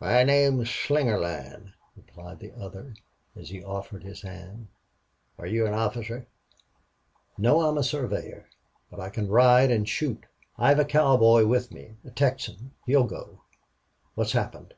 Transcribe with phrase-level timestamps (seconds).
[0.00, 2.94] "My name's Slingerland," replied the other,
[3.34, 4.68] as he offered his hand.
[5.38, 6.28] "Are you an officer?"
[7.36, 7.62] "No.
[7.68, 8.48] I'm a surveyor.
[8.92, 10.24] But I can ride and shoot.
[10.56, 12.70] I've a cowboy with me a Texan.
[12.86, 13.40] He'll go.
[14.14, 14.74] What's happened?"